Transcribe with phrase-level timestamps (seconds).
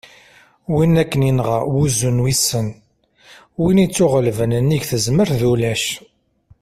[0.73, 2.67] win akken yenɣa "wuzzu n wissen",
[3.61, 5.85] win ittuɣellben: nnig tezmert d ulac